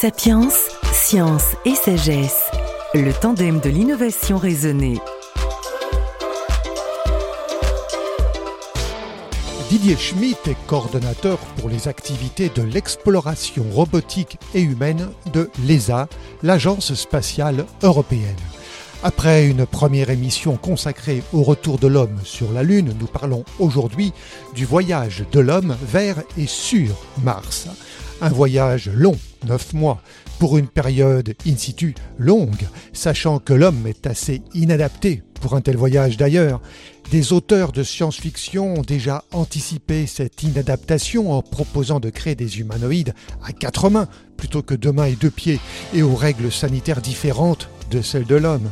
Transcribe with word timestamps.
Sapiens, 0.00 0.48
science 0.92 1.56
et 1.64 1.74
sagesse, 1.74 2.44
le 2.94 3.12
tandem 3.12 3.58
de 3.58 3.68
l'innovation 3.68 4.38
raisonnée. 4.38 5.00
Didier 9.68 9.96
Schmitt 9.96 10.38
est 10.46 10.56
coordonnateur 10.68 11.38
pour 11.56 11.68
les 11.68 11.88
activités 11.88 12.48
de 12.48 12.62
l'exploration 12.62 13.64
robotique 13.72 14.38
et 14.54 14.60
humaine 14.60 15.08
de 15.32 15.50
l'ESA, 15.66 16.06
l'Agence 16.44 16.94
spatiale 16.94 17.66
européenne. 17.82 18.36
Après 19.02 19.48
une 19.48 19.66
première 19.66 20.10
émission 20.10 20.56
consacrée 20.56 21.24
au 21.32 21.42
retour 21.42 21.76
de 21.78 21.88
l'homme 21.88 22.20
sur 22.22 22.52
la 22.52 22.62
Lune, 22.62 22.94
nous 23.00 23.08
parlons 23.08 23.44
aujourd'hui 23.58 24.12
du 24.54 24.64
voyage 24.64 25.24
de 25.32 25.40
l'homme 25.40 25.76
vers 25.82 26.22
et 26.36 26.46
sur 26.46 26.94
Mars. 27.24 27.66
Un 28.20 28.28
voyage 28.28 28.90
long, 28.94 29.16
neuf 29.46 29.72
mois, 29.72 30.02
pour 30.38 30.58
une 30.58 30.68
période 30.68 31.34
in 31.46 31.56
situ 31.56 31.94
longue, 32.18 32.66
sachant 32.92 33.38
que 33.38 33.52
l'homme 33.52 33.86
est 33.86 34.06
assez 34.06 34.42
inadapté 34.54 35.22
pour 35.40 35.54
un 35.54 35.60
tel 35.60 35.76
voyage 35.76 36.16
d'ailleurs. 36.16 36.60
Des 37.10 37.32
auteurs 37.32 37.72
de 37.72 37.82
science-fiction 37.82 38.74
ont 38.74 38.82
déjà 38.82 39.24
anticipé 39.32 40.06
cette 40.06 40.42
inadaptation 40.42 41.32
en 41.32 41.42
proposant 41.42 42.00
de 42.00 42.10
créer 42.10 42.34
des 42.34 42.60
humanoïdes 42.60 43.14
à 43.42 43.52
quatre 43.52 43.88
mains 43.88 44.08
plutôt 44.36 44.62
que 44.62 44.74
deux 44.74 44.92
mains 44.92 45.06
et 45.06 45.16
deux 45.16 45.30
pieds 45.30 45.58
et 45.94 46.02
aux 46.02 46.14
règles 46.14 46.52
sanitaires 46.52 47.00
différentes 47.00 47.70
de 47.90 48.02
celles 48.02 48.26
de 48.26 48.36
l'homme. 48.36 48.70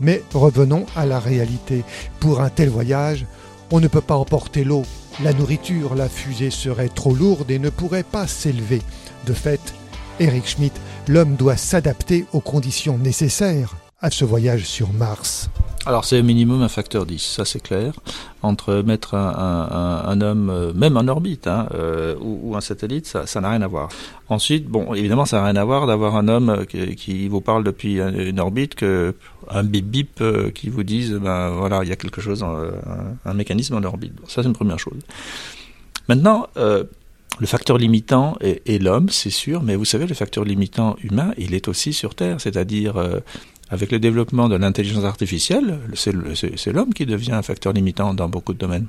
Mais 0.00 0.22
revenons 0.34 0.84
à 0.96 1.06
la 1.06 1.18
réalité. 1.18 1.82
Pour 2.20 2.40
un 2.40 2.50
tel 2.50 2.68
voyage, 2.68 3.24
on 3.70 3.80
ne 3.80 3.88
peut 3.88 4.02
pas 4.02 4.16
emporter 4.16 4.64
l'eau, 4.64 4.84
la 5.22 5.32
nourriture, 5.32 5.94
la 5.94 6.08
fusée 6.08 6.50
serait 6.50 6.88
trop 6.88 7.14
lourde 7.14 7.50
et 7.50 7.58
ne 7.58 7.70
pourrait 7.70 8.04
pas 8.04 8.26
s'élever. 8.26 8.82
De 9.26 9.32
fait, 9.32 9.60
Eric 10.20 10.48
Schmidt, 10.48 10.74
l'homme 11.06 11.36
doit 11.36 11.56
s'adapter 11.56 12.24
aux 12.32 12.40
conditions 12.40 12.98
nécessaires 12.98 13.76
à 14.00 14.10
ce 14.10 14.24
voyage 14.24 14.64
sur 14.64 14.92
Mars. 14.92 15.48
Alors 15.86 16.04
c'est 16.04 16.20
minimum 16.22 16.60
un 16.62 16.68
facteur 16.68 17.06
10, 17.06 17.22
ça 17.22 17.44
c'est 17.44 17.62
clair. 17.62 17.94
Entre 18.42 18.82
mettre 18.82 19.14
un, 19.14 20.20
homme, 20.20 20.50
euh, 20.50 20.72
même 20.74 20.96
en 20.96 21.06
orbite, 21.06 21.46
hein, 21.46 21.68
euh, 21.74 22.16
ou, 22.20 22.56
un 22.56 22.60
satellite, 22.60 23.06
ça 23.06 23.40
n'a 23.40 23.50
rien 23.50 23.62
à 23.62 23.68
voir. 23.68 23.90
Ensuite, 24.28 24.66
bon, 24.66 24.92
évidemment, 24.92 25.24
ça 25.24 25.38
n'a 25.38 25.44
rien 25.44 25.56
à 25.56 25.64
voir 25.64 25.86
d'avoir 25.86 26.16
un 26.16 26.26
homme 26.26 26.50
euh, 26.50 26.64
qui, 26.64 27.28
vous 27.28 27.40
parle 27.40 27.62
depuis 27.62 28.00
une 28.00 28.40
orbite 28.40 28.74
que 28.74 29.14
un 29.48 29.62
bip 29.62 29.86
bip 29.86 30.22
qui 30.52 30.68
vous 30.68 30.82
dise, 30.82 31.12
ben 31.12 31.50
voilà, 31.50 31.84
il 31.84 31.88
y 31.88 31.92
a 31.92 31.96
quelque 31.96 32.20
chose, 32.20 32.44
un, 33.24 33.34
mécanisme 33.34 33.76
en 33.76 33.84
orbite. 33.84 34.14
ça 34.26 34.42
c'est 34.42 34.48
une 34.48 34.52
première 34.52 34.80
chose. 34.80 34.98
Maintenant, 36.08 36.48
le 37.40 37.46
facteur 37.46 37.78
limitant 37.78 38.36
est, 38.40 38.82
l'homme, 38.82 39.08
c'est 39.08 39.30
sûr, 39.30 39.62
mais 39.62 39.76
vous 39.76 39.84
savez, 39.84 40.06
le 40.06 40.14
facteur 40.14 40.44
limitant 40.44 40.96
humain, 41.02 41.32
il 41.38 41.54
est 41.54 41.68
aussi 41.68 41.92
sur 41.92 42.14
Terre, 42.14 42.40
c'est-à-dire 42.40 42.96
avec 43.70 43.92
le 43.92 43.98
développement 43.98 44.48
de 44.48 44.56
l'intelligence 44.56 45.04
artificielle, 45.04 45.78
c'est 45.94 46.72
l'homme 46.72 46.94
qui 46.94 47.06
devient 47.06 47.32
un 47.32 47.42
facteur 47.42 47.72
limitant 47.72 48.14
dans 48.14 48.28
beaucoup 48.28 48.54
de 48.54 48.58
domaines. 48.58 48.86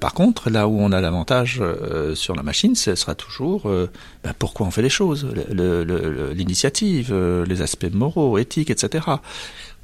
Par 0.00 0.14
contre, 0.14 0.48
là 0.48 0.68
où 0.68 0.78
on 0.78 0.92
a 0.92 1.00
l'avantage 1.00 1.58
euh, 1.60 2.14
sur 2.14 2.36
la 2.36 2.44
machine, 2.44 2.76
ce 2.76 2.94
sera 2.94 3.16
toujours 3.16 3.68
euh, 3.68 3.90
ben, 4.22 4.32
pourquoi 4.38 4.66
on 4.66 4.70
fait 4.70 4.82
les 4.82 4.88
choses, 4.88 5.26
l'initiative, 5.50 7.08
euh, 7.10 7.44
les 7.44 7.62
aspects 7.62 7.92
moraux, 7.92 8.38
éthiques, 8.38 8.70
etc. 8.70 9.06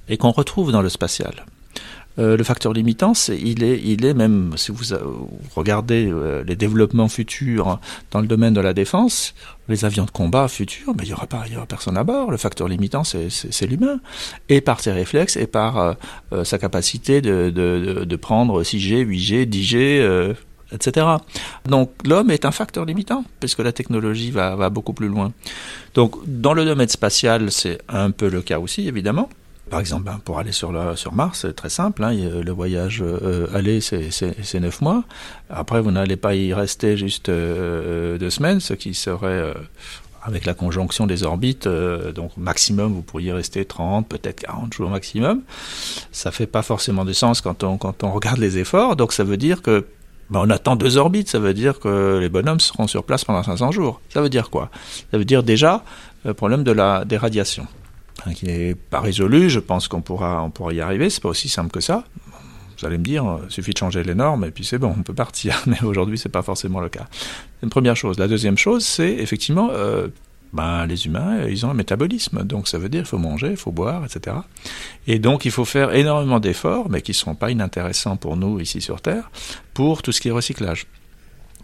Et 0.08 0.16
qu'on 0.16 0.30
retrouve 0.30 0.70
dans 0.70 0.82
le 0.82 0.88
spatial. 0.88 1.46
Euh, 2.18 2.36
le 2.36 2.44
facteur 2.44 2.72
limitant, 2.72 3.12
il 3.28 3.64
est, 3.64 3.80
il 3.82 4.04
est 4.04 4.14
même, 4.14 4.52
si 4.56 4.70
vous, 4.70 4.84
regardez 5.56 6.08
euh, 6.08 6.44
les 6.44 6.54
développements 6.54 7.08
futurs 7.08 7.80
dans 8.12 8.20
le 8.20 8.26
domaine 8.26 8.54
de 8.54 8.60
la 8.60 8.72
défense, 8.72 9.34
les 9.68 9.84
avions 9.84 10.04
de 10.04 10.10
combat 10.10 10.46
futurs, 10.46 10.94
mais 10.96 11.04
il 11.04 11.10
y 11.10 11.12
aura 11.12 11.26
pas, 11.26 11.44
personne 11.68 11.96
à 11.96 12.04
bord. 12.04 12.30
Le 12.30 12.36
facteur 12.36 12.68
limitant, 12.68 13.02
c'est 13.02 13.66
l'humain, 13.66 14.00
et 14.48 14.60
par 14.60 14.80
ses 14.80 14.92
réflexes 14.92 15.36
et 15.36 15.48
par 15.48 15.96
euh, 16.32 16.44
sa 16.44 16.58
capacité 16.58 17.20
de, 17.20 18.16
prendre 18.16 18.62
6G, 18.62 19.04
8G, 19.04 19.48
10G. 19.48 20.34
etc. 20.72 21.06
Donc 21.66 21.90
l'homme 22.04 22.30
est 22.30 22.44
un 22.44 22.52
facteur 22.52 22.84
limitant, 22.84 23.24
puisque 23.40 23.58
la 23.58 23.72
technologie 23.72 24.30
va, 24.30 24.54
va 24.54 24.70
beaucoup 24.70 24.92
plus 24.92 25.08
loin. 25.08 25.32
Donc 25.94 26.16
dans 26.26 26.54
le 26.54 26.64
domaine 26.64 26.88
spatial, 26.88 27.50
c'est 27.50 27.80
un 27.88 28.12
peu 28.12 28.28
le 28.28 28.40
cas 28.40 28.60
aussi, 28.60 28.86
évidemment. 28.86 29.28
Par 29.70 29.80
exemple, 29.80 30.04
ben, 30.04 30.20
pour 30.24 30.38
aller 30.38 30.52
sur, 30.52 30.72
sur 30.96 31.12
Mars, 31.12 31.40
c'est 31.42 31.54
très 31.54 31.70
simple. 31.70 32.04
Hein, 32.04 32.12
le 32.12 32.52
voyage 32.52 33.02
euh, 33.02 33.46
aller, 33.54 33.80
c'est 33.80 34.60
neuf 34.60 34.80
mois. 34.80 35.04
Après, 35.48 35.80
vous 35.80 35.90
n'allez 35.90 36.16
pas 36.16 36.34
y 36.34 36.52
rester 36.52 36.96
juste 36.96 37.28
euh, 37.28 38.18
deux 38.18 38.30
semaines, 38.30 38.60
ce 38.60 38.74
qui 38.74 38.92
serait, 38.94 39.26
euh, 39.28 39.54
avec 40.22 40.44
la 40.44 40.54
conjonction 40.54 41.06
des 41.06 41.22
orbites, 41.22 41.68
donc 41.68 42.36
maximum, 42.36 42.92
vous 42.92 43.02
pourriez 43.02 43.32
rester 43.32 43.64
30, 43.64 44.08
peut-être 44.08 44.40
40 44.40 44.72
jours 44.72 44.90
maximum. 44.90 45.42
Ça 46.12 46.30
fait 46.30 46.46
pas 46.46 46.62
forcément 46.62 47.04
de 47.04 47.12
sens 47.12 47.40
quand 47.40 47.62
on, 47.62 47.76
quand 47.76 48.04
on 48.04 48.12
regarde 48.12 48.38
les 48.38 48.58
efforts. 48.58 48.96
Donc, 48.96 49.12
ça 49.12 49.24
veut 49.24 49.36
dire 49.36 49.60
que 49.60 49.86
ben, 50.30 50.40
on 50.42 50.50
attend 50.50 50.76
deux 50.76 50.96
orbites, 50.96 51.28
ça 51.28 51.38
veut 51.38 51.52
dire 51.52 51.78
que 51.78 52.18
les 52.18 52.28
bonhommes 52.30 52.60
seront 52.60 52.86
sur 52.86 53.04
place 53.04 53.24
pendant 53.24 53.42
500 53.42 53.72
jours. 53.72 54.00
Ça 54.08 54.22
veut 54.22 54.30
dire 54.30 54.50
quoi? 54.50 54.70
Ça 55.10 55.18
veut 55.18 55.26
dire 55.26 55.42
déjà 55.42 55.84
le 56.24 56.32
problème 56.32 56.64
de 56.64 56.72
la 56.72 57.04
des 57.04 57.18
radiations. 57.18 57.66
Qui 58.34 58.46
n'est 58.46 58.74
pas 58.74 59.00
résolu. 59.00 59.50
Je 59.50 59.60
pense 59.60 59.88
qu'on 59.88 60.00
pourra, 60.00 60.42
on 60.42 60.50
pourra 60.50 60.72
y 60.72 60.80
arriver. 60.80 61.10
C'est 61.10 61.22
pas 61.22 61.28
aussi 61.28 61.48
simple 61.48 61.70
que 61.70 61.80
ça. 61.80 62.04
Vous 62.78 62.86
allez 62.86 62.98
me 62.98 63.04
dire, 63.04 63.38
il 63.44 63.50
suffit 63.50 63.72
de 63.72 63.78
changer 63.78 64.02
les 64.02 64.14
normes 64.14 64.44
et 64.44 64.50
puis 64.50 64.64
c'est 64.64 64.78
bon, 64.78 64.94
on 64.98 65.02
peut 65.02 65.14
partir. 65.14 65.62
Mais 65.66 65.82
aujourd'hui, 65.82 66.18
c'est 66.18 66.28
pas 66.28 66.42
forcément 66.42 66.80
le 66.80 66.88
cas. 66.88 67.06
Une 67.62 67.70
première 67.70 67.96
chose. 67.96 68.18
La 68.18 68.28
deuxième 68.28 68.58
chose, 68.58 68.84
c'est 68.84 69.12
effectivement, 69.12 69.70
euh, 69.72 70.08
ben, 70.52 70.86
les 70.86 71.06
humains, 71.06 71.46
ils 71.48 71.64
ont 71.66 71.70
un 71.70 71.74
métabolisme. 71.74 72.44
Donc 72.44 72.68
ça 72.68 72.78
veut 72.78 72.88
dire, 72.88 73.00
il 73.00 73.06
faut 73.06 73.18
manger, 73.18 73.50
il 73.50 73.56
faut 73.56 73.72
boire, 73.72 74.04
etc. 74.04 74.36
Et 75.06 75.18
donc, 75.18 75.44
il 75.44 75.50
faut 75.50 75.64
faire 75.64 75.94
énormément 75.94 76.40
d'efforts, 76.40 76.88
mais 76.90 77.02
qui 77.02 77.12
ne 77.12 77.16
seront 77.16 77.34
pas 77.34 77.50
inintéressants 77.50 78.16
pour 78.16 78.36
nous 78.36 78.60
ici 78.60 78.80
sur 78.80 79.00
Terre, 79.00 79.30
pour 79.72 80.02
tout 80.02 80.12
ce 80.12 80.20
qui 80.20 80.28
est 80.28 80.32
recyclage. 80.32 80.86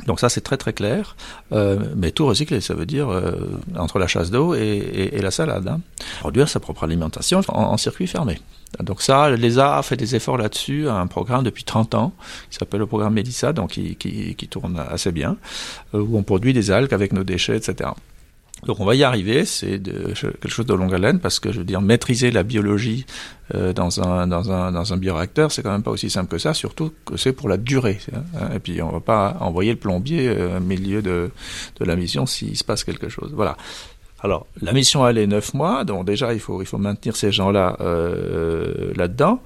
Donc 0.06 0.20
ça 0.20 0.28
c'est 0.28 0.40
très 0.40 0.56
très 0.56 0.72
clair, 0.72 1.16
euh, 1.52 1.78
mais 1.96 2.10
tout 2.10 2.26
recycler, 2.26 2.60
ça 2.60 2.74
veut 2.74 2.86
dire 2.86 3.08
euh, 3.10 3.32
entre 3.76 3.98
la 3.98 4.06
chasse 4.06 4.30
d'eau 4.30 4.54
et, 4.54 5.18
la 5.20 5.30
salade. 5.30 5.68
Hein. 5.68 5.80
Produire 6.20 6.48
sa 6.48 6.60
propre 6.60 6.84
alimentation 6.84 7.40
en, 7.48 7.76
circuit 7.76 8.06
fermé. 8.06 8.40
Donc 8.78 9.02
ça, 9.02 9.30
l'ESA 9.30 9.78
a 9.78 9.82
fait 9.82 9.96
des 9.96 10.14
efforts 10.14 10.38
là-dessus, 10.38 10.88
un 10.88 11.06
programme 11.06 11.42
depuis 11.42 11.64
30 11.64 11.94
ans, 11.94 12.12
qui 12.50 12.56
s'appelle 12.56 12.80
le 12.80 12.86
programme 12.86 13.14
Mélissa, 13.14 13.52
donc 13.52 13.70
qui, 13.70 13.96
qui, 13.96 14.34
qui, 14.36 14.48
tourne 14.48 14.78
assez 14.78 15.12
bien, 15.12 15.36
euh, 15.94 16.00
où 16.00 16.16
on 16.16 16.22
produit 16.22 16.52
des 16.52 16.70
algues 16.70 16.94
avec 16.94 17.12
nos 17.12 17.24
déchets, 17.24 17.56
etc. 17.56 17.90
Donc 18.66 18.78
on 18.80 18.84
va 18.84 18.94
y 18.94 19.04
arriver, 19.04 19.44
c'est 19.44 19.82
quelque 19.82 20.48
chose 20.48 20.66
de 20.66 20.74
longue 20.74 20.94
haleine 20.94 21.18
parce 21.18 21.40
que 21.40 21.50
je 21.50 21.58
veux 21.58 21.64
dire 21.64 21.80
maîtriser 21.80 22.30
la 22.30 22.42
biologie 22.42 23.06
euh, 23.54 23.72
dans 23.72 24.00
un 24.00 24.26
dans 24.26 24.52
un 24.52 24.70
dans 24.70 24.92
un 24.92 24.96
bioréacteur, 24.96 25.50
c'est 25.50 25.62
quand 25.62 25.72
même 25.72 25.82
pas 25.82 25.90
aussi 25.90 26.10
simple 26.10 26.30
que 26.30 26.38
ça, 26.38 26.52
surtout 26.52 26.92
que 27.04 27.16
c'est 27.16 27.32
pour 27.32 27.48
la 27.48 27.56
durée. 27.56 27.98
Et 28.54 28.58
puis 28.58 28.82
on 28.82 28.90
va 28.90 29.00
pas 29.00 29.36
envoyer 29.40 29.72
le 29.72 29.78
plombier 29.78 30.28
euh, 30.28 30.58
au 30.58 30.60
milieu 30.60 31.00
de 31.02 31.30
de 31.78 31.84
la 31.84 31.96
mission 31.96 32.26
s'il 32.26 32.56
se 32.56 32.64
passe 32.64 32.84
quelque 32.84 33.08
chose. 33.08 33.32
Voilà. 33.34 33.56
Alors 34.22 34.46
la 34.60 34.72
mission 34.72 35.06
elle 35.08 35.18
est 35.18 35.26
neuf 35.26 35.54
mois, 35.54 35.84
donc 35.84 36.04
déjà 36.04 36.34
il 36.34 36.40
faut 36.40 36.60
il 36.60 36.66
faut 36.66 36.78
maintenir 36.78 37.16
ces 37.16 37.32
gens-là 37.32 37.76
euh, 37.80 38.92
là-dedans. 38.94 39.42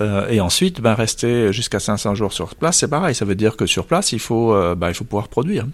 Euh, 0.00 0.26
et 0.30 0.40
ensuite, 0.40 0.80
ben, 0.80 0.94
rester 0.94 1.52
jusqu'à 1.52 1.78
500 1.78 2.14
jours 2.14 2.32
sur 2.32 2.54
place, 2.54 2.78
c'est 2.78 2.88
pareil. 2.88 3.14
Ça 3.14 3.26
veut 3.26 3.34
dire 3.34 3.58
que 3.58 3.66
sur 3.66 3.84
place, 3.84 4.12
il 4.12 4.20
faut, 4.20 4.54
ben, 4.74 4.88
il 4.88 4.94
faut 4.94 5.04
pouvoir 5.04 5.28
produire. 5.28 5.66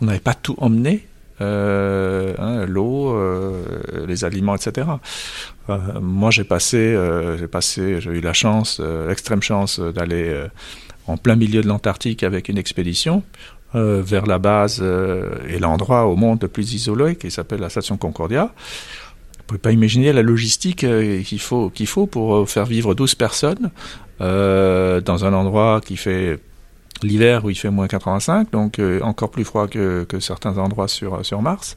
On 0.00 0.04
n'avait 0.04 0.20
pas 0.20 0.34
tout 0.34 0.54
emmené, 0.58 1.04
hein, 1.40 2.66
l'eau, 2.66 3.14
euh, 3.14 3.62
les 4.06 4.24
aliments, 4.24 4.54
etc. 4.54 4.88
Euh, 5.68 5.78
moi, 6.00 6.30
j'ai 6.30 6.44
passé, 6.44 6.96
j'ai 7.38 7.46
passé, 7.46 8.00
j'ai 8.00 8.10
eu 8.10 8.20
la 8.20 8.32
chance, 8.32 8.80
l'extrême 9.08 9.42
chance 9.42 9.80
d'aller 9.80 10.46
en 11.06 11.16
plein 11.16 11.36
milieu 11.36 11.62
de 11.62 11.68
l'Antarctique 11.68 12.22
avec 12.22 12.48
une 12.48 12.58
expédition. 12.58 13.22
vers 13.74 14.26
la 14.26 14.38
base 14.38 14.82
et 15.48 15.58
l'endroit 15.58 16.06
au 16.06 16.16
monde 16.16 16.38
le 16.40 16.48
plus 16.48 16.72
isolé 16.72 17.16
qui 17.16 17.30
s'appelle 17.30 17.60
la 17.60 17.68
station 17.68 17.98
Concordia. 17.98 18.54
Vous 19.38 19.44
pouvez 19.46 19.58
pas 19.58 19.72
imaginer 19.72 20.14
la 20.14 20.22
logistique 20.22 20.86
qu'il 21.24 21.40
faut, 21.40 21.68
qu'il 21.68 21.86
faut 21.86 22.06
pour 22.06 22.48
faire 22.48 22.64
vivre 22.64 22.94
12 22.94 23.16
personnes 23.16 23.70
dans 24.18 25.24
un 25.24 25.32
endroit 25.34 25.82
qui 25.84 25.98
fait 25.98 26.38
l'hiver 27.02 27.44
où 27.44 27.50
il 27.50 27.56
fait 27.56 27.70
moins 27.70 27.88
85, 27.88 28.50
donc 28.50 28.78
euh, 28.78 29.00
encore 29.02 29.30
plus 29.30 29.44
froid 29.44 29.68
que, 29.68 30.06
certains 30.20 30.58
endroits 30.58 30.88
sur, 30.88 31.24
sur 31.24 31.42
Mars. 31.42 31.76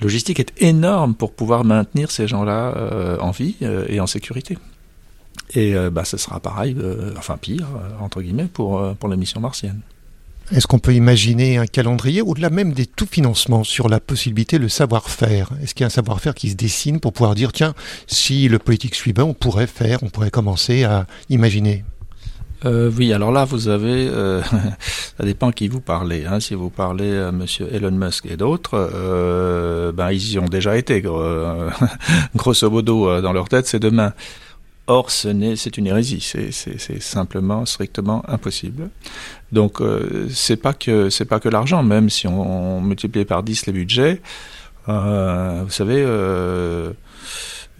Logistique 0.00 0.40
est 0.40 0.52
énorme 0.62 1.14
pour 1.14 1.32
pouvoir 1.32 1.64
maintenir 1.64 2.10
ces 2.10 2.26
gens-là 2.26 2.74
euh, 2.76 3.18
en 3.18 3.30
vie 3.30 3.56
euh, 3.62 3.86
et 3.88 4.00
en 4.00 4.06
sécurité. 4.06 4.58
Et 5.54 5.74
bah, 5.92 6.04
ce 6.04 6.16
sera 6.16 6.40
pareil, 6.40 6.76
enfin 7.18 7.36
pire, 7.36 7.66
entre 8.00 8.22
guillemets, 8.22 8.48
pour, 8.52 8.94
pour 8.96 9.08
la 9.08 9.16
mission 9.16 9.40
martienne. 9.40 9.80
Est-ce 10.52 10.66
qu'on 10.66 10.78
peut 10.78 10.94
imaginer 10.94 11.56
un 11.56 11.66
calendrier, 11.66 12.20
au-delà 12.20 12.50
même 12.50 12.72
des 12.72 12.86
tout 12.86 13.06
financements, 13.10 13.64
sur 13.64 13.88
la 13.88 13.98
possibilité, 13.98 14.58
le 14.58 14.68
savoir-faire? 14.68 15.50
Est-ce 15.62 15.74
qu'il 15.74 15.82
y 15.82 15.84
a 15.84 15.86
un 15.86 15.90
savoir-faire 15.90 16.34
qui 16.34 16.50
se 16.50 16.54
dessine 16.54 17.00
pour 17.00 17.12
pouvoir 17.12 17.34
dire, 17.34 17.52
tiens, 17.52 17.74
si 18.06 18.48
le 18.48 18.58
politique 18.58 19.00
bien, 19.14 19.24
on 19.24 19.32
pourrait 19.32 19.66
faire, 19.66 20.02
on 20.02 20.10
pourrait 20.10 20.30
commencer 20.30 20.84
à 20.84 21.06
imaginer? 21.30 21.84
Euh, 22.64 22.90
oui, 22.96 23.12
alors 23.12 23.32
là, 23.32 23.44
vous 23.44 23.68
avez, 23.68 24.08
euh, 24.08 24.42
ça 25.18 25.24
dépend 25.24 25.50
qui 25.50 25.68
vous 25.68 25.80
parlez. 25.80 26.24
Hein. 26.24 26.40
Si 26.40 26.54
vous 26.54 26.70
parlez 26.70 27.16
à 27.16 27.32
Monsieur 27.32 27.68
Elon 27.72 27.90
Musk 27.90 28.26
et 28.26 28.36
d'autres, 28.36 28.74
euh, 28.74 29.92
ben 29.92 30.10
ils 30.12 30.32
y 30.32 30.38
ont 30.38 30.46
déjà 30.46 30.76
été. 30.76 31.02
grosso 32.34 32.70
modo, 32.70 33.20
dans 33.20 33.32
leur 33.32 33.48
tête, 33.48 33.66
c'est 33.66 33.80
demain. 33.80 34.12
Or, 34.86 35.10
ce 35.10 35.28
n'est, 35.28 35.56
c'est 35.56 35.78
une 35.78 35.86
hérésie. 35.86 36.20
C'est, 36.20 37.00
simplement, 37.00 37.64
strictement 37.64 38.22
impossible. 38.28 38.90
Donc, 39.50 39.80
c'est 40.30 40.56
pas 40.56 40.74
que, 40.74 41.08
c'est 41.08 41.24
pas 41.24 41.40
que 41.40 41.48
l'argent. 41.48 41.82
Même 41.82 42.10
si 42.10 42.26
on, 42.26 42.76
on 42.76 42.80
multiplie 42.82 43.24
par 43.24 43.42
10 43.42 43.66
les 43.66 43.72
budgets, 43.72 44.20
vous 44.86 45.70
savez 45.70 46.04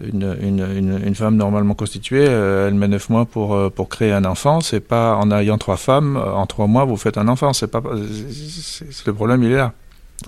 une, 0.01 0.37
une, 0.41 1.01
une, 1.05 1.15
femme 1.15 1.37
normalement 1.37 1.73
constituée, 1.73 2.25
euh, 2.27 2.67
elle 2.67 2.73
met 2.73 2.87
neuf 2.87 3.09
mois 3.09 3.25
pour, 3.25 3.55
euh, 3.55 3.69
pour 3.69 3.87
créer 3.87 4.11
un 4.11 4.25
enfant. 4.25 4.59
C'est 4.59 4.81
pas 4.81 5.15
en 5.15 5.31
ayant 5.31 5.57
trois 5.57 5.77
femmes, 5.77 6.17
euh, 6.17 6.33
en 6.33 6.45
trois 6.45 6.67
mois, 6.67 6.83
vous 6.83 6.97
faites 6.97 7.17
un 7.17 7.27
enfant. 7.27 7.53
C'est 7.53 7.67
pas, 7.67 7.81
c'est, 8.29 9.07
le 9.07 9.13
problème, 9.13 9.43
il 9.43 9.51
est 9.51 9.57
là. 9.57 9.73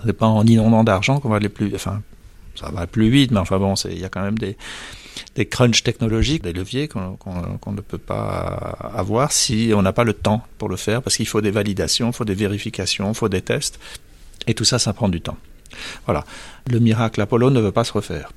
C'est 0.05 0.13
pas 0.13 0.25
en 0.25 0.45
inondant 0.45 0.83
d'argent 0.83 1.19
qu'on 1.19 1.29
va 1.29 1.37
aller 1.37 1.49
plus, 1.49 1.73
enfin, 1.75 2.01
ça 2.55 2.69
va 2.71 2.87
plus 2.87 3.09
vite, 3.09 3.31
mais 3.31 3.39
enfin 3.39 3.57
bon, 3.57 3.73
il 3.85 3.99
y 3.99 4.05
a 4.05 4.09
quand 4.09 4.21
même 4.21 4.37
des, 4.37 4.57
des 5.35 5.45
crunchs 5.45 5.83
technologiques, 5.83 6.43
des 6.43 6.53
leviers 6.53 6.87
qu'on, 6.87 7.15
qu'on, 7.15 7.71
ne 7.71 7.81
peut 7.81 7.97
pas 7.97 8.77
avoir 8.95 9.31
si 9.31 9.71
on 9.75 9.81
n'a 9.81 9.93
pas 9.93 10.03
le 10.03 10.13
temps 10.13 10.43
pour 10.57 10.69
le 10.69 10.75
faire, 10.75 11.01
parce 11.01 11.17
qu'il 11.17 11.27
faut 11.27 11.41
des 11.41 11.51
validations, 11.51 12.07
il 12.07 12.13
faut 12.13 12.25
des 12.25 12.35
vérifications, 12.35 13.09
il 13.09 13.15
faut 13.15 13.29
des 13.29 13.41
tests. 13.41 13.79
Et 14.45 14.53
tout 14.53 14.65
ça, 14.65 14.79
ça 14.79 14.93
prend 14.93 15.09
du 15.09 15.19
temps. 15.19 15.37
Voilà. 16.05 16.23
Le 16.69 16.79
miracle 16.79 17.19
Apollo 17.21 17.49
ne 17.49 17.59
veut 17.59 17.71
pas 17.71 17.83
se 17.83 17.93
refaire. 17.93 18.31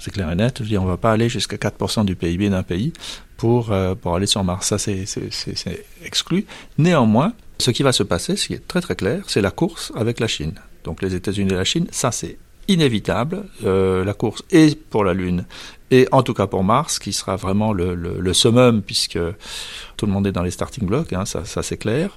C'est 0.00 0.10
clair 0.10 0.30
et 0.30 0.34
net. 0.34 0.62
Je 0.62 0.68
dis, 0.68 0.78
on 0.78 0.84
ne 0.84 0.88
va 0.88 0.96
pas 0.96 1.12
aller 1.12 1.28
jusqu'à 1.28 1.56
4% 1.56 2.04
du 2.04 2.16
PIB 2.16 2.48
d'un 2.48 2.62
pays 2.62 2.92
pour, 3.36 3.70
euh, 3.70 3.94
pour 3.94 4.16
aller 4.16 4.26
sur 4.26 4.42
Mars. 4.42 4.66
Ça, 4.66 4.78
c'est 4.78 5.04
exclu. 6.04 6.46
Néanmoins, 6.78 7.32
ce 7.58 7.70
qui 7.70 7.82
va 7.82 7.92
se 7.92 8.02
passer, 8.02 8.36
ce 8.36 8.48
qui 8.48 8.54
est 8.54 8.66
très 8.66 8.80
très 8.80 8.96
clair, 8.96 9.22
c'est 9.26 9.42
la 9.42 9.50
course 9.50 9.92
avec 9.94 10.18
la 10.18 10.26
Chine. 10.26 10.54
Donc 10.84 11.02
les 11.02 11.14
États-Unis 11.14 11.52
et 11.52 11.56
la 11.56 11.64
Chine, 11.64 11.86
ça 11.90 12.10
c'est 12.10 12.38
inévitable. 12.68 13.44
Euh, 13.64 14.04
la 14.04 14.14
course 14.14 14.42
est 14.50 14.80
pour 14.88 15.04
la 15.04 15.12
Lune 15.12 15.44
et 15.90 16.08
en 16.12 16.22
tout 16.22 16.32
cas 16.32 16.46
pour 16.46 16.64
Mars, 16.64 16.98
qui 16.98 17.12
sera 17.12 17.36
vraiment 17.36 17.72
le, 17.72 18.32
summum 18.32 18.80
puisque 18.80 19.18
tout 19.96 20.06
le 20.06 20.12
monde 20.12 20.26
est 20.26 20.32
dans 20.32 20.42
les 20.42 20.50
starting 20.50 20.86
blocks, 20.86 21.12
hein, 21.12 21.24
ça 21.26 21.62
c'est 21.62 21.76
clair. 21.76 22.16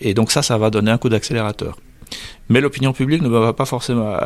Et 0.00 0.12
donc 0.12 0.32
ça, 0.32 0.42
ça 0.42 0.58
va 0.58 0.70
donner 0.70 0.90
un 0.90 0.98
coup 0.98 1.08
d'accélérateur. 1.08 1.78
Mais 2.48 2.60
l'opinion 2.60 2.92
publique 2.92 3.22
ne 3.22 3.28
va 3.28 3.52
pas 3.52 3.64
forcément 3.64 4.08
euh, 4.08 4.16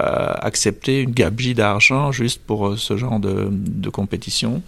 accepter 0.41 1.03
une 1.03 1.13
gabegie 1.13 1.55
d'argent 1.55 2.11
juste 2.11 2.43
pour 2.45 2.69
euh, 2.69 2.77
ce 2.77 2.97
genre 2.97 3.21
de, 3.21 3.91
compétition. 3.91 4.63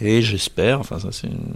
Et 0.00 0.22
j'espère, 0.22 0.80
enfin 0.80 0.98
ça 0.98 1.12
c'est 1.12 1.28
une 1.28 1.54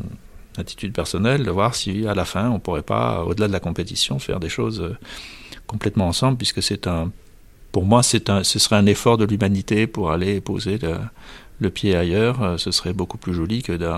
attitude 0.56 0.92
personnelle, 0.92 1.44
de 1.44 1.50
voir 1.50 1.74
si 1.74 2.06
à 2.06 2.14
la 2.14 2.24
fin 2.24 2.48
on 2.50 2.60
pourrait 2.60 2.82
pas, 2.82 3.24
au-delà 3.24 3.48
de 3.48 3.52
la 3.52 3.60
compétition, 3.60 4.18
faire 4.20 4.38
des 4.38 4.48
choses 4.48 4.80
euh, 4.80 4.96
complètement 5.66 6.06
ensemble, 6.06 6.36
puisque 6.36 6.62
c'est 6.62 6.86
un, 6.86 7.10
pour 7.72 7.84
moi, 7.84 8.02
c'est 8.04 8.30
un, 8.30 8.44
ce 8.44 8.60
serait 8.60 8.76
un 8.76 8.86
effort 8.86 9.18
de 9.18 9.24
l'humanité 9.24 9.88
pour 9.88 10.12
aller 10.12 10.40
poser 10.40 10.78
le, 11.60 11.70
pied 11.70 11.96
ailleurs. 11.96 12.54
Ce 12.58 12.70
serait 12.70 12.92
beaucoup 12.92 13.18
plus 13.18 13.34
joli 13.34 13.62
que 13.62 13.72
de, 13.72 13.90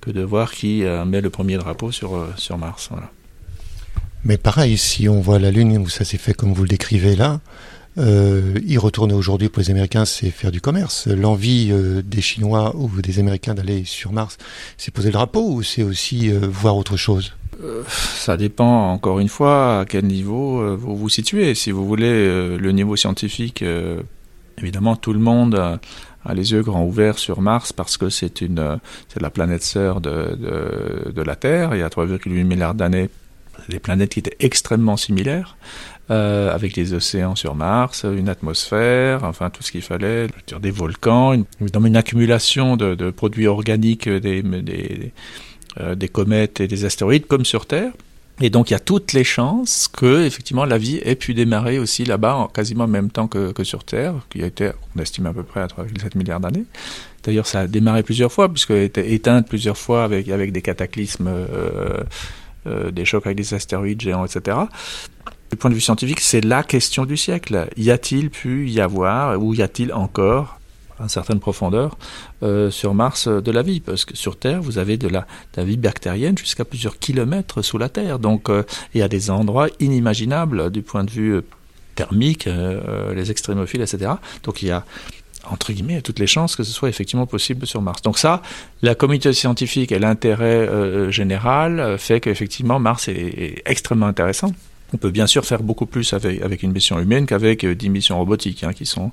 que 0.00 0.10
de 0.10 0.22
voir 0.22 0.52
qui 0.52 0.84
met 1.06 1.20
le 1.20 1.28
premier 1.28 1.58
drapeau 1.58 1.90
sur, 1.90 2.26
sur 2.36 2.56
Mars. 2.56 2.88
Voilà. 2.90 3.10
Mais 4.24 4.38
pareil, 4.38 4.78
si 4.78 5.06
on 5.08 5.20
voit 5.20 5.38
la 5.38 5.50
Lune 5.50 5.76
où 5.76 5.88
ça 5.88 6.04
s'est 6.04 6.16
fait 6.16 6.32
comme 6.32 6.54
vous 6.54 6.62
le 6.62 6.68
décrivez 6.68 7.14
là, 7.14 7.40
euh, 7.98 8.58
y 8.66 8.78
retourner 8.78 9.12
aujourd'hui 9.12 9.50
pour 9.50 9.60
les 9.60 9.70
Américains, 9.70 10.06
c'est 10.06 10.30
faire 10.30 10.50
du 10.50 10.62
commerce. 10.62 11.06
L'envie 11.06 11.68
euh, 11.70 12.02
des 12.02 12.22
Chinois 12.22 12.74
ou 12.74 12.88
des 13.02 13.18
Américains 13.18 13.54
d'aller 13.54 13.84
sur 13.84 14.12
Mars, 14.12 14.38
c'est 14.78 14.92
poser 14.92 15.08
le 15.08 15.12
drapeau 15.12 15.52
ou 15.52 15.62
c'est 15.62 15.82
aussi 15.82 16.30
euh, 16.30 16.40
voir 16.40 16.76
autre 16.76 16.96
chose? 16.96 17.34
Ça 17.88 18.36
dépend 18.36 18.90
encore 18.90 19.20
une 19.20 19.28
fois 19.28 19.80
à 19.80 19.84
quel 19.84 20.06
niveau 20.06 20.76
vous 20.76 20.96
vous 20.96 21.08
situez. 21.08 21.54
Si 21.54 21.70
vous 21.70 21.86
voulez 21.86 22.58
le 22.58 22.72
niveau 22.72 22.96
scientifique, 22.96 23.64
évidemment 24.58 24.96
tout 24.96 25.12
le 25.12 25.20
monde 25.20 25.54
a 25.54 26.34
les 26.34 26.50
yeux 26.50 26.62
grands 26.62 26.84
ouverts 26.84 27.16
sur 27.16 27.40
Mars 27.40 27.72
parce 27.72 27.96
que 27.96 28.10
c'est 28.10 28.42
la 28.50 29.30
planète 29.30 29.62
sœur 29.62 30.00
de 30.00 31.22
la 31.24 31.36
Terre. 31.36 31.76
Il 31.76 31.78
y 31.78 31.82
a 31.82 31.88
3,8 31.88 32.28
milliards 32.42 32.74
d'années 32.74 33.08
des 33.68 33.78
planètes 33.78 34.10
qui 34.10 34.18
étaient 34.20 34.36
extrêmement 34.40 34.96
similaires, 34.96 35.56
euh, 36.10 36.54
avec 36.54 36.74
des 36.74 36.92
océans 36.92 37.34
sur 37.34 37.54
Mars, 37.54 38.04
une 38.04 38.28
atmosphère, 38.28 39.24
enfin 39.24 39.50
tout 39.50 39.62
ce 39.62 39.72
qu'il 39.72 39.82
fallait, 39.82 40.26
des 40.60 40.70
volcans, 40.70 41.32
une, 41.32 41.44
une 41.60 41.96
accumulation 41.96 42.76
de, 42.76 43.10
produits 43.10 43.46
organiques 43.46 44.08
des, 44.08 44.42
des, 44.42 45.12
euh, 45.80 45.94
des 45.94 46.08
comètes 46.08 46.60
et 46.60 46.68
des 46.68 46.84
astéroïdes 46.84 47.26
comme 47.26 47.44
sur 47.44 47.66
Terre. 47.66 47.92
Et 48.40 48.50
donc 48.50 48.70
il 48.70 48.72
y 48.72 48.76
a 48.76 48.80
toutes 48.80 49.12
les 49.12 49.22
chances 49.22 49.88
que 49.88 50.24
effectivement 50.24 50.64
la 50.64 50.76
vie 50.76 51.00
ait 51.04 51.14
pu 51.14 51.34
démarrer 51.34 51.78
aussi 51.78 52.04
là-bas 52.04 52.34
en 52.34 52.48
quasiment 52.48 52.84
en 52.84 52.88
même 52.88 53.10
temps 53.10 53.28
que, 53.28 53.62
sur 53.62 53.84
Terre, 53.84 54.14
qui 54.28 54.42
a 54.42 54.46
été, 54.46 54.70
on 54.96 55.00
estime 55.00 55.26
à 55.26 55.32
peu 55.32 55.44
près 55.44 55.60
à 55.60 55.66
3,7 55.66 56.18
milliards 56.18 56.40
d'années. 56.40 56.64
D'ailleurs, 57.22 57.46
ça 57.46 57.60
a 57.60 57.66
démarré 57.66 58.02
plusieurs 58.02 58.32
fois, 58.32 58.48
puisqu'elle 58.48 58.78
a 58.78 58.82
été 58.82 59.14
éteinte 59.14 59.48
plusieurs 59.48 59.78
fois 59.78 60.04
avec, 60.04 60.26
des 60.26 60.62
cataclysmes 60.62 61.28
euh, 61.28 61.46
euh, 61.52 62.04
des 62.66 63.04
chocs 63.04 63.26
avec 63.26 63.36
des 63.36 63.54
astéroïdes 63.54 64.00
géants, 64.00 64.24
etc. 64.24 64.56
Du 65.50 65.56
point 65.56 65.70
de 65.70 65.74
vue 65.74 65.80
scientifique, 65.80 66.20
c'est 66.20 66.40
la 66.40 66.62
question 66.62 67.04
du 67.04 67.16
siècle. 67.16 67.68
Y 67.76 67.90
a-t-il 67.90 68.30
pu 68.30 68.68
y 68.68 68.80
avoir, 68.80 69.40
ou 69.40 69.54
y 69.54 69.62
a-t-il 69.62 69.92
encore, 69.92 70.58
à 70.98 71.04
une 71.04 71.08
certaine 71.08 71.38
profondeur, 71.38 71.96
euh, 72.42 72.70
sur 72.70 72.94
Mars 72.94 73.28
de 73.28 73.50
la 73.52 73.62
vie? 73.62 73.80
Parce 73.80 74.04
que 74.04 74.16
sur 74.16 74.38
Terre, 74.38 74.60
vous 74.62 74.78
avez 74.78 74.96
de 74.96 75.08
la, 75.08 75.26
vie 75.58 75.76
bactérienne 75.76 76.36
jusqu'à 76.36 76.64
plusieurs 76.64 76.98
kilomètres 76.98 77.62
sous 77.62 77.78
la 77.78 77.88
Terre. 77.88 78.18
Donc 78.18 78.48
euh, 78.48 78.64
il 78.94 78.98
y 78.98 79.02
a 79.02 79.08
des 79.08 79.30
endroits 79.30 79.68
inimaginables 79.80 80.70
du 80.70 80.82
point 80.82 81.04
de 81.04 81.10
vue 81.10 81.40
thermique, 81.94 82.48
les 83.14 83.30
extrémophiles, 83.30 83.82
etc. 83.82 84.14
Donc 84.42 84.62
il 84.62 84.68
y 84.68 84.72
a 84.72 84.84
entre 85.50 85.72
guillemets, 85.72 86.02
toutes 86.02 86.18
les 86.18 86.26
chances 86.26 86.56
que 86.56 86.62
ce 86.62 86.72
soit 86.72 86.88
effectivement 86.88 87.26
possible 87.26 87.66
sur 87.66 87.82
Mars. 87.82 88.02
Donc 88.02 88.18
ça, 88.18 88.42
la 88.82 88.94
communauté 88.94 89.32
scientifique 89.32 89.92
et 89.92 89.98
l'intérêt 89.98 90.68
euh, 90.68 91.10
général 91.10 91.80
euh, 91.80 91.98
fait 91.98 92.20
qu'effectivement 92.20 92.78
Mars 92.78 93.08
est, 93.08 93.62
extrêmement 93.66 94.06
intéressant. 94.06 94.52
On 94.92 94.96
peut 94.96 95.10
bien 95.10 95.26
sûr 95.26 95.44
faire 95.44 95.62
beaucoup 95.62 95.86
plus 95.86 96.12
avec, 96.12 96.62
une 96.62 96.70
mission 96.70 97.00
humaine 97.00 97.26
qu'avec 97.26 97.64
euh, 97.64 97.74
10 97.74 97.88
missions 97.90 98.16
robotiques, 98.16 98.62
hein, 98.62 98.72
qui 98.72 98.86
sont, 98.86 99.10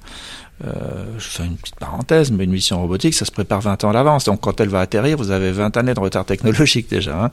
euh, 0.63 0.69
je 1.18 1.28
fais 1.28 1.45
une 1.45 1.56
petite 1.56 1.78
parenthèse, 1.78 2.31
mais 2.31 2.44
une 2.44 2.51
mission 2.51 2.80
robotique, 2.80 3.16
ça 3.16 3.25
se 3.25 3.31
prépare 3.31 3.62
20 3.62 3.84
ans 3.84 3.89
à 3.89 3.94
l'avance. 3.94 4.25
Donc 4.25 4.42
quand 4.42 4.60
elle 4.60 4.69
va 4.69 4.81
atterrir, 4.81 5.18
vous 5.18 5.31
avez 5.31 5.51
20 5.51 5.75
années 5.77 5.94
de 5.94 6.00
retard 6.00 6.25
technologique 6.25 6.89
déjà. 6.89 7.25
Hein. 7.25 7.31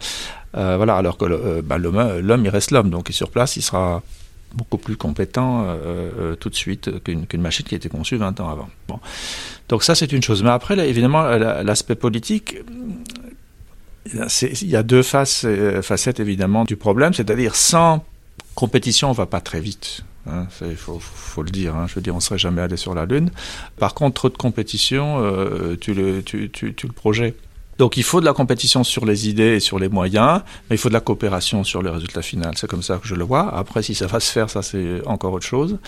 Voilà, 0.54 0.96
alors 0.96 1.18
que 1.18 1.60
bah, 1.60 1.76
l'homme, 1.78 2.44
il 2.44 2.48
reste 2.48 2.70
l'homme, 2.70 2.88
donc 2.88 3.08
sur 3.10 3.30
place, 3.30 3.56
il 3.56 3.62
sera 3.62 4.02
beaucoup 4.54 4.78
plus 4.78 4.96
compétent 4.96 5.62
euh, 5.62 5.76
euh, 6.18 6.34
tout 6.34 6.48
de 6.48 6.54
suite 6.54 7.02
qu'une 7.02 7.40
machine 7.40 7.66
qui 7.66 7.74
a 7.74 7.76
été 7.76 7.88
conçue 7.88 8.16
20 8.16 8.40
ans 8.40 8.48
avant. 8.48 8.68
Donc 9.68 9.82
ça, 9.82 9.94
c'est 9.94 10.12
une 10.12 10.22
chose. 10.22 10.42
Mais 10.42 10.50
après, 10.50 10.78
évidemment, 10.88 11.22
l'aspect 11.22 11.94
politique, 11.94 12.56
il 14.14 14.68
y 14.68 14.76
a 14.76 14.82
deux 14.82 15.02
faces, 15.02 15.44
euh, 15.44 15.82
facettes, 15.82 16.20
évidemment, 16.20 16.64
du 16.64 16.76
problème. 16.76 17.12
C'est-à-dire, 17.12 17.54
sans 17.54 18.04
compétition, 18.54 19.10
on 19.10 19.12
va 19.12 19.26
pas 19.26 19.40
très 19.40 19.60
vite. 19.60 20.02
Il 20.26 20.32
hein, 20.32 20.46
faut, 20.76 20.98
faut, 20.98 21.42
le 21.42 21.50
dire. 21.50 21.74
Hein, 21.74 21.86
je 21.88 21.94
veux 21.94 22.00
dire, 22.00 22.14
on 22.14 22.20
serait 22.20 22.38
jamais 22.38 22.60
allé 22.60 22.76
sur 22.76 22.94
la 22.94 23.06
Lune. 23.06 23.30
Par 23.78 23.94
contre, 23.94 24.14
trop 24.14 24.28
de 24.28 24.36
compétition, 24.36 25.22
euh, 25.22 25.76
tu, 25.80 25.94
le, 25.94 26.22
tu, 26.22 26.50
tu, 26.50 26.74
le 26.86 26.92
projettes 26.92 27.38
donc 27.78 27.96
il 27.96 28.02
faut 28.02 28.20
de 28.20 28.24
la 28.24 28.32
compétition 28.32 28.84
sur 28.84 29.06
les 29.06 29.28
idées 29.28 29.56
et 29.56 29.60
sur 29.60 29.78
les 29.78 29.88
moyens, 29.88 30.42
mais 30.68 30.76
il 30.76 30.78
faut 30.78 30.88
de 30.88 30.94
la 30.94 31.00
coopération 31.00 31.64
sur 31.64 31.82
le 31.82 31.90
résultat 31.90 32.22
final. 32.22 32.52
C'est 32.56 32.68
comme 32.68 32.82
ça 32.82 32.98
que 32.98 33.06
je 33.06 33.14
le 33.14 33.24
vois. 33.24 33.54
Après, 33.54 33.82
si 33.82 33.94
ça 33.94 34.06
va 34.06 34.20
se 34.20 34.30
faire, 34.30 34.50
ça 34.50 34.62
c'est 34.62 35.06
encore 35.06 35.32
autre 35.32 35.46
chose. 35.46 35.78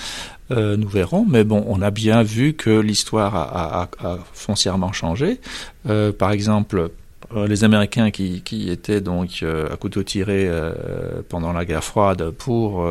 Euh, 0.52 0.76
nous 0.76 0.88
verrons. 0.88 1.26
Mais 1.28 1.44
bon, 1.44 1.64
on 1.68 1.82
a 1.82 1.90
bien 1.90 2.22
vu 2.22 2.54
que 2.54 2.70
l'histoire 2.70 3.34
a, 3.34 3.82
a, 3.82 3.88
a, 4.04 4.18
foncièrement 4.32 4.92
changé. 4.92 5.40
Euh, 5.88 6.12
par 6.12 6.30
exemple, 6.32 6.90
euh, 7.36 7.46
les 7.46 7.62
Américains 7.62 8.10
qui, 8.10 8.42
qui 8.42 8.70
étaient 8.70 9.00
donc 9.00 9.40
euh, 9.42 9.72
à 9.72 9.76
couteau 9.76 10.02
tiré 10.02 10.48
euh, 10.48 11.22
pendant 11.28 11.52
la 11.52 11.64
guerre 11.64 11.84
froide 11.84 12.30
pour 12.30 12.84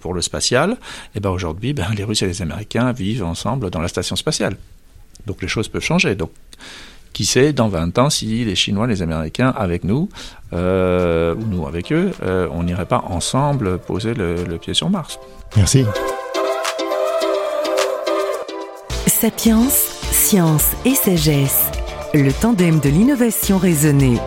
pour 0.00 0.12
le 0.12 0.20
spatial, 0.20 0.72
et 0.72 0.76
eh 1.16 1.20
ben 1.20 1.30
aujourd'hui, 1.30 1.72
ben 1.72 1.86
les 1.96 2.04
Russes 2.04 2.22
et 2.22 2.26
les 2.26 2.42
Américains 2.42 2.92
vivent 2.92 3.24
ensemble 3.24 3.70
dans 3.70 3.80
la 3.80 3.88
station 3.88 4.16
spatiale. 4.16 4.56
Donc 5.26 5.40
les 5.40 5.48
choses 5.48 5.68
peuvent 5.68 5.82
changer. 5.82 6.14
Donc 6.14 6.30
qui 7.16 7.24
sait, 7.24 7.54
dans 7.54 7.68
20 7.68 7.98
ans, 7.98 8.10
si 8.10 8.44
les 8.44 8.54
Chinois, 8.54 8.86
les 8.86 9.00
Américains 9.00 9.50
avec 9.56 9.84
nous, 9.84 10.10
euh, 10.52 11.34
ou 11.34 11.46
nous 11.46 11.66
avec 11.66 11.90
eux, 11.90 12.10
euh, 12.22 12.46
on 12.52 12.64
n'irait 12.64 12.84
pas 12.84 13.02
ensemble 13.08 13.78
poser 13.78 14.12
le, 14.12 14.44
le 14.44 14.58
pied 14.58 14.74
sur 14.74 14.90
Mars. 14.90 15.18
Merci. 15.56 15.86
Sapiens, 19.06 19.62
science 19.70 20.72
et 20.84 20.94
sagesse, 20.94 21.70
le 22.12 22.30
tandem 22.32 22.80
de 22.80 22.90
l'innovation 22.90 23.56
raisonnée. 23.56 24.18